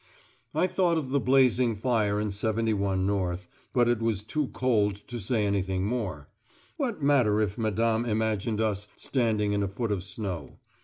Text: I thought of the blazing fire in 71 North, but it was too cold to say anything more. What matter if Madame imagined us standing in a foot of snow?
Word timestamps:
I 0.55 0.65
thought 0.65 0.97
of 0.97 1.11
the 1.11 1.19
blazing 1.19 1.75
fire 1.75 2.19
in 2.19 2.31
71 2.31 3.05
North, 3.05 3.47
but 3.71 3.87
it 3.87 3.99
was 4.01 4.23
too 4.23 4.47
cold 4.47 4.95
to 5.07 5.19
say 5.19 5.45
anything 5.45 5.85
more. 5.85 6.27
What 6.77 7.03
matter 7.03 7.39
if 7.39 7.55
Madame 7.55 8.05
imagined 8.05 8.59
us 8.61 8.87
standing 8.97 9.53
in 9.53 9.61
a 9.61 9.67
foot 9.67 9.91
of 9.91 10.03
snow? 10.03 10.57